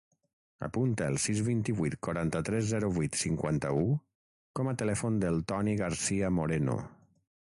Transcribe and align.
Apunta 0.67 1.07
el 1.11 1.17
sis, 1.25 1.41
vint-i-vuit, 1.49 1.97
quaranta-tres, 2.07 2.65
zero, 2.71 2.89
vuit, 2.95 3.19
cinquanta-u 3.25 3.83
com 4.61 4.71
a 4.71 4.73
telèfon 4.83 5.21
del 5.25 5.37
Toni 5.53 5.77
Garcia 5.83 6.33
Moreno. 6.39 6.79